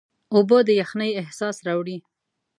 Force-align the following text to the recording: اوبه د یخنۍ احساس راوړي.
اوبه 0.35 0.57
د 0.67 0.69
یخنۍ 0.81 1.11
احساس 1.21 1.57
راوړي. 1.67 1.97